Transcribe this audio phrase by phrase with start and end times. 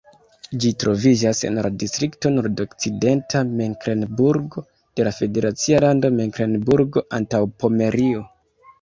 [0.61, 8.31] Ĝi troviĝas en la distrikto Nordokcidenta Meklenburgo de la federacia lando Meklenburgo-Antaŭpomerio.